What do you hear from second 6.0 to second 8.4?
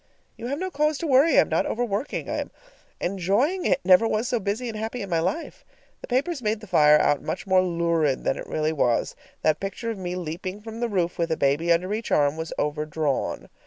The papers made the fire out much more lurid than